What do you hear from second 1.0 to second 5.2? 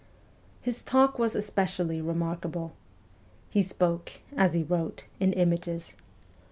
was especially remarkable. He spoke, as he wrote,